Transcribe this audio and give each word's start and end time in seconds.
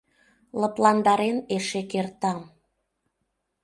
Лыпландарен 0.59 1.33
эше 1.55 1.81
кертам. 1.91 2.39